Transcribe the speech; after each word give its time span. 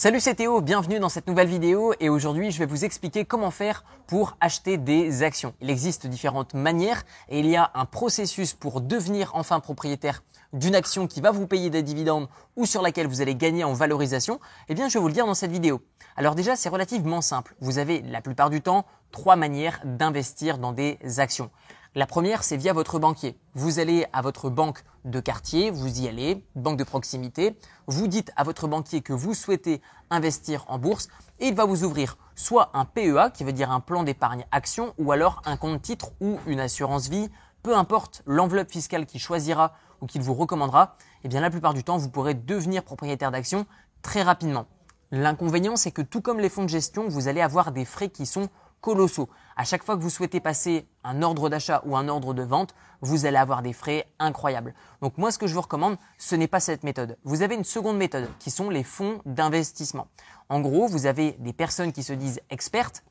Salut 0.00 0.20
c'est 0.20 0.36
Théo, 0.36 0.62
bienvenue 0.62 0.98
dans 0.98 1.10
cette 1.10 1.26
nouvelle 1.26 1.48
vidéo 1.48 1.92
et 2.00 2.08
aujourd'hui 2.08 2.52
je 2.52 2.58
vais 2.58 2.64
vous 2.64 2.86
expliquer 2.86 3.26
comment 3.26 3.50
faire 3.50 3.84
pour 4.06 4.34
acheter 4.40 4.78
des 4.78 5.22
actions. 5.22 5.52
Il 5.60 5.68
existe 5.68 6.06
différentes 6.06 6.54
manières 6.54 7.02
et 7.28 7.40
il 7.40 7.46
y 7.46 7.54
a 7.54 7.70
un 7.74 7.84
processus 7.84 8.54
pour 8.54 8.80
devenir 8.80 9.30
enfin 9.34 9.60
propriétaire 9.60 10.22
d'une 10.54 10.74
action 10.74 11.06
qui 11.06 11.20
va 11.20 11.32
vous 11.32 11.46
payer 11.46 11.68
des 11.68 11.82
dividendes 11.82 12.28
ou 12.56 12.64
sur 12.64 12.80
laquelle 12.80 13.08
vous 13.08 13.20
allez 13.20 13.34
gagner 13.34 13.62
en 13.62 13.74
valorisation. 13.74 14.40
Eh 14.70 14.74
bien 14.74 14.88
je 14.88 14.94
vais 14.94 15.00
vous 15.00 15.08
le 15.08 15.12
dire 15.12 15.26
dans 15.26 15.34
cette 15.34 15.52
vidéo. 15.52 15.82
Alors 16.16 16.34
déjà 16.34 16.56
c'est 16.56 16.70
relativement 16.70 17.20
simple. 17.20 17.54
Vous 17.60 17.76
avez 17.76 18.00
la 18.00 18.22
plupart 18.22 18.48
du 18.48 18.62
temps 18.62 18.86
trois 19.10 19.36
manières 19.36 19.80
d'investir 19.84 20.56
dans 20.56 20.72
des 20.72 20.98
actions. 21.18 21.50
La 21.96 22.06
première, 22.06 22.44
c'est 22.44 22.56
via 22.56 22.72
votre 22.72 23.00
banquier. 23.00 23.36
Vous 23.54 23.80
allez 23.80 24.06
à 24.12 24.22
votre 24.22 24.48
banque 24.48 24.84
de 25.04 25.18
quartier, 25.18 25.72
vous 25.72 26.02
y 26.02 26.06
allez, 26.06 26.46
banque 26.54 26.76
de 26.76 26.84
proximité, 26.84 27.58
vous 27.88 28.06
dites 28.06 28.30
à 28.36 28.44
votre 28.44 28.68
banquier 28.68 29.00
que 29.00 29.12
vous 29.12 29.34
souhaitez 29.34 29.82
investir 30.08 30.64
en 30.68 30.78
bourse 30.78 31.08
et 31.40 31.48
il 31.48 31.54
va 31.56 31.64
vous 31.64 31.82
ouvrir 31.82 32.16
soit 32.36 32.70
un 32.74 32.84
PEA, 32.84 33.30
qui 33.34 33.42
veut 33.42 33.52
dire 33.52 33.72
un 33.72 33.80
plan 33.80 34.04
d'épargne 34.04 34.46
action, 34.52 34.94
ou 34.98 35.10
alors 35.10 35.42
un 35.44 35.56
compte 35.56 35.82
titre 35.82 36.12
ou 36.20 36.38
une 36.46 36.60
assurance 36.60 37.08
vie, 37.08 37.28
peu 37.64 37.76
importe 37.76 38.22
l'enveloppe 38.24 38.70
fiscale 38.70 39.04
qu'il 39.04 39.20
choisira 39.20 39.74
ou 40.00 40.06
qu'il 40.06 40.22
vous 40.22 40.34
recommandera, 40.34 40.94
eh 41.24 41.28
bien 41.28 41.40
la 41.40 41.50
plupart 41.50 41.74
du 41.74 41.82
temps, 41.82 41.96
vous 41.96 42.08
pourrez 42.08 42.34
devenir 42.34 42.84
propriétaire 42.84 43.32
d'actions 43.32 43.66
très 44.00 44.22
rapidement. 44.22 44.66
L'inconvénient, 45.10 45.74
c'est 45.74 45.90
que 45.90 46.02
tout 46.02 46.20
comme 46.20 46.38
les 46.38 46.50
fonds 46.50 46.62
de 46.62 46.68
gestion, 46.68 47.08
vous 47.08 47.26
allez 47.26 47.40
avoir 47.40 47.72
des 47.72 47.84
frais 47.84 48.10
qui 48.10 48.26
sont 48.26 48.48
colossaux. 48.80 49.28
À 49.56 49.64
chaque 49.64 49.84
fois 49.84 49.96
que 49.96 50.02
vous 50.02 50.10
souhaitez 50.10 50.40
passer 50.40 50.86
un 51.04 51.22
ordre 51.22 51.48
d'achat 51.48 51.82
ou 51.84 51.96
un 51.96 52.08
ordre 52.08 52.34
de 52.34 52.42
vente, 52.42 52.74
vous 53.00 53.26
allez 53.26 53.36
avoir 53.36 53.62
des 53.62 53.72
frais 53.72 54.06
incroyables. 54.18 54.74
Donc 55.00 55.18
moi, 55.18 55.30
ce 55.30 55.38
que 55.38 55.46
je 55.46 55.54
vous 55.54 55.60
recommande, 55.60 55.96
ce 56.18 56.34
n'est 56.34 56.48
pas 56.48 56.60
cette 56.60 56.82
méthode. 56.82 57.16
Vous 57.24 57.42
avez 57.42 57.54
une 57.54 57.64
seconde 57.64 57.96
méthode 57.96 58.28
qui 58.38 58.50
sont 58.50 58.70
les 58.70 58.84
fonds 58.84 59.20
d'investissement. 59.26 60.08
En 60.48 60.60
gros, 60.60 60.86
vous 60.86 61.06
avez 61.06 61.32
des 61.38 61.52
personnes 61.52 61.92
qui 61.92 62.02
se 62.02 62.12
disent 62.12 62.40
expertes 62.50 63.04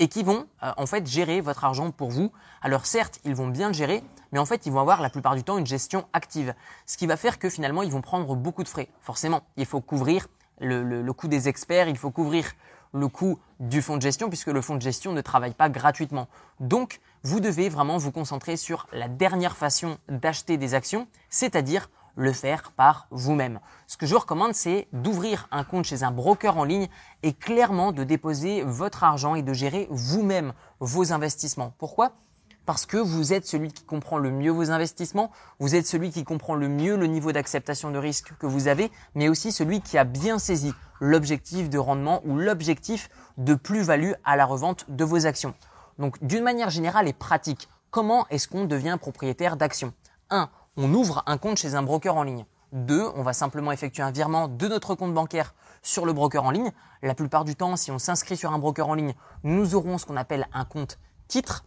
et 0.00 0.08
qui 0.08 0.22
vont 0.22 0.46
euh, 0.62 0.72
en 0.76 0.86
fait 0.86 1.06
gérer 1.06 1.40
votre 1.40 1.64
argent 1.64 1.90
pour 1.90 2.10
vous. 2.10 2.32
Alors 2.62 2.86
certes, 2.86 3.20
ils 3.24 3.34
vont 3.34 3.48
bien 3.48 3.68
le 3.68 3.74
gérer, 3.74 4.02
mais 4.32 4.38
en 4.38 4.46
fait, 4.46 4.66
ils 4.66 4.72
vont 4.72 4.80
avoir 4.80 5.00
la 5.00 5.10
plupart 5.10 5.34
du 5.34 5.44
temps 5.44 5.58
une 5.58 5.66
gestion 5.66 6.06
active, 6.12 6.54
ce 6.86 6.96
qui 6.96 7.06
va 7.06 7.16
faire 7.16 7.38
que 7.38 7.48
finalement, 7.48 7.82
ils 7.82 7.92
vont 7.92 8.00
prendre 8.00 8.34
beaucoup 8.34 8.62
de 8.62 8.68
frais. 8.68 8.88
Forcément, 9.02 9.42
il 9.56 9.66
faut 9.66 9.80
couvrir 9.80 10.26
le, 10.60 11.12
coût 11.12 11.28
des 11.28 11.48
experts, 11.48 11.88
il 11.88 11.96
faut 11.96 12.10
couvrir 12.10 12.52
le 12.92 13.08
coût 13.08 13.38
du 13.60 13.82
fonds 13.82 13.96
de 13.96 14.02
gestion 14.02 14.28
puisque 14.28 14.48
le 14.48 14.60
fonds 14.60 14.76
de 14.76 14.82
gestion 14.82 15.12
ne 15.12 15.20
travaille 15.20 15.54
pas 15.54 15.68
gratuitement. 15.68 16.28
Donc, 16.58 17.00
vous 17.22 17.40
devez 17.40 17.68
vraiment 17.68 17.98
vous 17.98 18.12
concentrer 18.12 18.56
sur 18.56 18.86
la 18.92 19.08
dernière 19.08 19.56
façon 19.56 19.98
d'acheter 20.08 20.56
des 20.56 20.74
actions, 20.74 21.06
c'est-à-dire 21.28 21.88
le 22.16 22.32
faire 22.32 22.72
par 22.72 23.06
vous-même. 23.10 23.60
Ce 23.86 23.96
que 23.96 24.06
je 24.06 24.14
vous 24.14 24.20
recommande, 24.20 24.54
c'est 24.54 24.88
d'ouvrir 24.92 25.48
un 25.50 25.64
compte 25.64 25.84
chez 25.84 26.02
un 26.02 26.10
broker 26.10 26.56
en 26.56 26.64
ligne 26.64 26.88
et 27.22 27.32
clairement 27.32 27.92
de 27.92 28.04
déposer 28.04 28.62
votre 28.62 29.04
argent 29.04 29.34
et 29.34 29.42
de 29.42 29.52
gérer 29.52 29.86
vous-même 29.90 30.52
vos 30.80 31.12
investissements. 31.12 31.72
Pourquoi? 31.78 32.12
Parce 32.70 32.86
que 32.86 32.98
vous 32.98 33.32
êtes 33.32 33.48
celui 33.48 33.72
qui 33.72 33.82
comprend 33.82 34.16
le 34.16 34.30
mieux 34.30 34.52
vos 34.52 34.70
investissements, 34.70 35.32
vous 35.58 35.74
êtes 35.74 35.88
celui 35.88 36.10
qui 36.10 36.22
comprend 36.22 36.54
le 36.54 36.68
mieux 36.68 36.96
le 36.96 37.08
niveau 37.08 37.32
d'acceptation 37.32 37.90
de 37.90 37.98
risque 37.98 38.32
que 38.38 38.46
vous 38.46 38.68
avez, 38.68 38.92
mais 39.16 39.28
aussi 39.28 39.50
celui 39.50 39.80
qui 39.80 39.98
a 39.98 40.04
bien 40.04 40.38
saisi 40.38 40.72
l'objectif 41.00 41.68
de 41.68 41.78
rendement 41.78 42.22
ou 42.24 42.38
l'objectif 42.38 43.10
de 43.38 43.54
plus-value 43.54 44.12
à 44.22 44.36
la 44.36 44.46
revente 44.46 44.84
de 44.88 45.02
vos 45.02 45.26
actions. 45.26 45.52
Donc 45.98 46.24
d'une 46.24 46.44
manière 46.44 46.70
générale 46.70 47.08
et 47.08 47.12
pratique, 47.12 47.68
comment 47.90 48.24
est-ce 48.28 48.46
qu'on 48.46 48.66
devient 48.66 48.98
propriétaire 49.00 49.56
d'actions? 49.56 49.92
1. 50.30 50.48
On 50.76 50.94
ouvre 50.94 51.24
un 51.26 51.38
compte 51.38 51.56
chez 51.56 51.74
un 51.74 51.82
broker 51.82 52.14
en 52.14 52.22
ligne. 52.22 52.46
2. 52.70 53.10
On 53.16 53.24
va 53.24 53.32
simplement 53.32 53.72
effectuer 53.72 54.04
un 54.04 54.12
virement 54.12 54.46
de 54.46 54.68
notre 54.68 54.94
compte 54.94 55.12
bancaire 55.12 55.56
sur 55.82 56.06
le 56.06 56.12
broker 56.12 56.44
en 56.44 56.52
ligne. 56.52 56.70
La 57.02 57.16
plupart 57.16 57.44
du 57.44 57.56
temps, 57.56 57.74
si 57.74 57.90
on 57.90 57.98
s'inscrit 57.98 58.36
sur 58.36 58.52
un 58.52 58.60
broker 58.60 58.86
en 58.88 58.94
ligne, 58.94 59.14
nous 59.42 59.74
aurons 59.74 59.98
ce 59.98 60.06
qu'on 60.06 60.16
appelle 60.16 60.46
un 60.52 60.64
compte 60.64 61.00
titre 61.26 61.64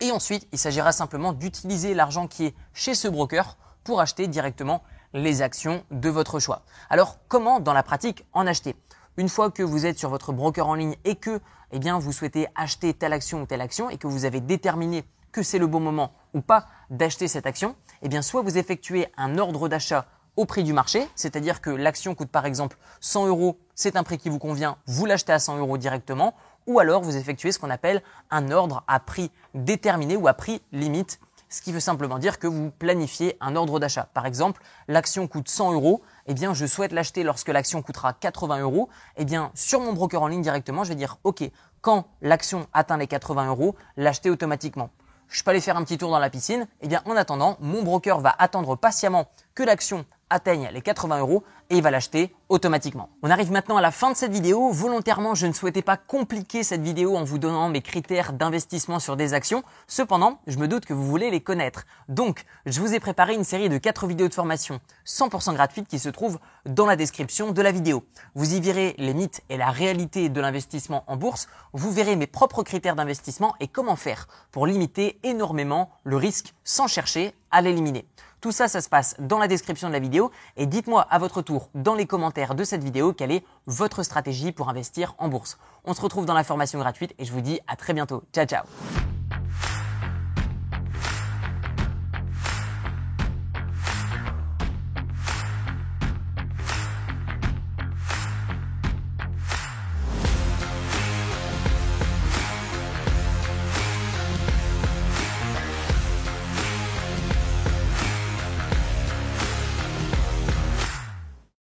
et 0.00 0.12
ensuite, 0.12 0.48
il 0.52 0.58
s'agira 0.58 0.92
simplement 0.92 1.32
d'utiliser 1.32 1.94
l'argent 1.94 2.26
qui 2.26 2.46
est 2.46 2.54
chez 2.72 2.94
ce 2.94 3.08
broker 3.08 3.56
pour 3.84 4.00
acheter 4.00 4.26
directement 4.26 4.82
les 5.12 5.42
actions 5.42 5.84
de 5.90 6.08
votre 6.08 6.38
choix. 6.38 6.62
Alors, 6.88 7.18
comment 7.28 7.60
dans 7.60 7.72
la 7.72 7.82
pratique 7.82 8.24
en 8.32 8.46
acheter? 8.46 8.76
Une 9.16 9.28
fois 9.28 9.50
que 9.50 9.62
vous 9.62 9.86
êtes 9.86 9.98
sur 9.98 10.10
votre 10.10 10.32
broker 10.32 10.68
en 10.68 10.74
ligne 10.74 10.96
et 11.04 11.16
que 11.16 11.40
eh 11.72 11.78
bien, 11.78 11.98
vous 11.98 12.12
souhaitez 12.12 12.48
acheter 12.54 12.94
telle 12.94 13.12
action 13.12 13.42
ou 13.42 13.46
telle 13.46 13.60
action 13.60 13.90
et 13.90 13.98
que 13.98 14.06
vous 14.06 14.24
avez 14.24 14.40
déterminé 14.40 15.04
que 15.32 15.42
c'est 15.42 15.58
le 15.58 15.66
bon 15.66 15.80
moment 15.80 16.12
ou 16.34 16.40
pas 16.40 16.66
d'acheter 16.90 17.28
cette 17.28 17.46
action, 17.46 17.76
eh 18.02 18.08
bien, 18.08 18.22
soit 18.22 18.42
vous 18.42 18.58
effectuez 18.58 19.06
un 19.16 19.38
ordre 19.38 19.68
d'achat 19.68 20.06
au 20.36 20.44
prix 20.46 20.64
du 20.64 20.72
marché, 20.72 21.06
c'est-à-dire 21.14 21.60
que 21.60 21.70
l'action 21.70 22.14
coûte 22.14 22.30
par 22.30 22.46
exemple 22.46 22.76
100 23.00 23.26
euros, 23.26 23.58
c'est 23.74 23.96
un 23.96 24.02
prix 24.02 24.18
qui 24.18 24.28
vous 24.28 24.38
convient, 24.38 24.78
vous 24.86 25.06
l'achetez 25.06 25.32
à 25.32 25.38
100 25.38 25.58
euros 25.58 25.76
directement, 25.76 26.34
ou 26.70 26.78
alors 26.78 27.02
vous 27.02 27.16
effectuez 27.16 27.50
ce 27.50 27.58
qu'on 27.58 27.68
appelle 27.68 28.00
un 28.30 28.52
ordre 28.52 28.84
à 28.86 29.00
prix 29.00 29.32
déterminé 29.54 30.16
ou 30.16 30.28
à 30.28 30.34
prix 30.34 30.62
limite, 30.70 31.18
ce 31.48 31.62
qui 31.62 31.72
veut 31.72 31.80
simplement 31.80 32.20
dire 32.20 32.38
que 32.38 32.46
vous 32.46 32.70
planifiez 32.70 33.36
un 33.40 33.56
ordre 33.56 33.80
d'achat. 33.80 34.08
Par 34.14 34.24
exemple, 34.24 34.62
l'action 34.86 35.26
coûte 35.26 35.48
100 35.48 35.72
euros, 35.72 36.00
eh 36.26 36.34
bien 36.34 36.54
je 36.54 36.64
souhaite 36.66 36.92
l'acheter 36.92 37.24
lorsque 37.24 37.48
l'action 37.48 37.82
coûtera 37.82 38.12
80 38.12 38.60
euros, 38.60 38.88
eh 39.16 39.24
bien 39.24 39.50
sur 39.54 39.80
mon 39.80 39.92
broker 39.92 40.22
en 40.22 40.28
ligne 40.28 40.42
directement, 40.42 40.84
je 40.84 40.90
vais 40.90 40.94
dire 40.94 41.18
ok, 41.24 41.42
quand 41.80 42.06
l'action 42.22 42.68
atteint 42.72 42.98
les 42.98 43.08
80 43.08 43.48
euros, 43.48 43.74
l'acheter 43.96 44.30
automatiquement 44.30 44.90
je 45.30 45.44
peux 45.44 45.50
aller 45.50 45.60
faire 45.60 45.76
un 45.76 45.84
petit 45.84 45.96
tour 45.96 46.10
dans 46.10 46.18
la 46.18 46.28
piscine. 46.28 46.66
Eh 46.80 46.88
bien, 46.88 47.02
en 47.04 47.16
attendant, 47.16 47.56
mon 47.60 47.82
broker 47.82 48.20
va 48.20 48.34
attendre 48.38 48.76
patiemment 48.76 49.28
que 49.54 49.62
l'action 49.62 50.04
atteigne 50.30 50.70
les 50.72 50.80
80 50.80 51.18
euros 51.18 51.42
et 51.68 51.76
il 51.76 51.82
va 51.82 51.90
l'acheter 51.90 52.34
automatiquement. 52.48 53.10
On 53.22 53.30
arrive 53.30 53.52
maintenant 53.52 53.76
à 53.76 53.80
la 53.80 53.90
fin 53.90 54.10
de 54.10 54.16
cette 54.16 54.32
vidéo. 54.32 54.70
Volontairement, 54.70 55.34
je 55.34 55.46
ne 55.46 55.52
souhaitais 55.52 55.82
pas 55.82 55.96
compliquer 55.96 56.62
cette 56.62 56.82
vidéo 56.82 57.16
en 57.16 57.24
vous 57.24 57.38
donnant 57.38 57.68
mes 57.68 57.82
critères 57.82 58.32
d'investissement 58.32 58.98
sur 58.98 59.16
des 59.16 59.34
actions. 59.34 59.62
Cependant, 59.86 60.40
je 60.46 60.58
me 60.58 60.66
doute 60.66 60.86
que 60.86 60.94
vous 60.94 61.06
voulez 61.06 61.30
les 61.30 61.40
connaître. 61.40 61.84
Donc, 62.08 62.44
je 62.66 62.80
vous 62.80 62.94
ai 62.94 63.00
préparé 63.00 63.34
une 63.34 63.44
série 63.44 63.68
de 63.68 63.78
4 63.78 64.06
vidéos 64.06 64.28
de 64.28 64.34
formation 64.34 64.80
100% 65.06 65.54
gratuites 65.54 65.88
qui 65.88 65.98
se 65.98 66.08
trouvent 66.08 66.38
dans 66.64 66.86
la 66.86 66.96
description 66.96 67.52
de 67.52 67.62
la 67.62 67.72
vidéo. 67.72 68.04
Vous 68.34 68.54
y 68.54 68.60
verrez 68.60 68.94
les 68.98 69.14
mythes 69.14 69.42
et 69.48 69.56
la 69.56 69.70
réalité 69.70 70.28
de 70.28 70.40
l'investissement 70.40 71.04
en 71.06 71.16
bourse. 71.16 71.48
Vous 71.72 71.92
verrez 71.92 72.16
mes 72.16 72.26
propres 72.26 72.62
critères 72.62 72.96
d'investissement 72.96 73.54
et 73.60 73.68
comment 73.68 73.96
faire 73.96 74.26
pour 74.50 74.66
limiter 74.66 75.20
énormément 75.22 75.90
le 76.04 76.16
risque 76.16 76.54
sans 76.64 76.88
chercher 76.88 77.34
à 77.50 77.62
l'éliminer. 77.62 78.06
Tout 78.40 78.52
ça, 78.52 78.68
ça 78.68 78.80
se 78.80 78.88
passe 78.88 79.16
dans 79.18 79.38
la 79.38 79.48
description 79.48 79.88
de 79.88 79.92
la 79.92 79.98
vidéo 79.98 80.30
et 80.56 80.66
dites-moi 80.66 81.02
à 81.10 81.18
votre 81.18 81.42
tour 81.42 81.68
dans 81.74 81.94
les 81.94 82.06
commentaires 82.06 82.54
de 82.54 82.64
cette 82.64 82.82
vidéo 82.82 83.12
quelle 83.12 83.32
est 83.32 83.44
votre 83.66 84.02
stratégie 84.02 84.52
pour 84.52 84.68
investir 84.68 85.14
en 85.18 85.28
bourse. 85.28 85.58
On 85.84 85.94
se 85.94 86.00
retrouve 86.00 86.26
dans 86.26 86.34
la 86.34 86.44
formation 86.44 86.78
gratuite 86.78 87.14
et 87.18 87.24
je 87.24 87.32
vous 87.32 87.42
dis 87.42 87.60
à 87.66 87.76
très 87.76 87.92
bientôt. 87.92 88.22
Ciao 88.32 88.46
ciao 88.46 88.64